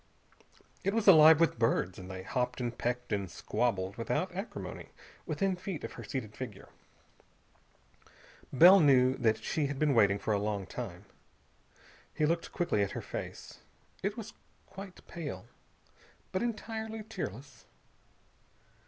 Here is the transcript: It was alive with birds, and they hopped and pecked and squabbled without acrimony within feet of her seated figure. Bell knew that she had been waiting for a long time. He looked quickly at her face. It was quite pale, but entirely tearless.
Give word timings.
It 0.83 0.95
was 0.95 1.07
alive 1.07 1.39
with 1.39 1.59
birds, 1.59 1.99
and 1.99 2.09
they 2.09 2.23
hopped 2.23 2.59
and 2.59 2.75
pecked 2.75 3.13
and 3.13 3.29
squabbled 3.29 3.97
without 3.97 4.33
acrimony 4.33 4.89
within 5.27 5.55
feet 5.55 5.83
of 5.83 5.93
her 5.93 6.03
seated 6.03 6.35
figure. 6.35 6.69
Bell 8.51 8.79
knew 8.79 9.15
that 9.17 9.43
she 9.43 9.67
had 9.67 9.77
been 9.77 9.93
waiting 9.93 10.17
for 10.17 10.33
a 10.33 10.39
long 10.39 10.65
time. 10.65 11.05
He 12.15 12.25
looked 12.25 12.51
quickly 12.51 12.81
at 12.81 12.93
her 12.97 13.01
face. 13.03 13.59
It 14.01 14.17
was 14.17 14.33
quite 14.65 15.05
pale, 15.05 15.45
but 16.31 16.41
entirely 16.41 17.03
tearless. 17.03 17.65